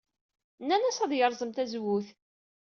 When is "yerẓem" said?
1.15-1.51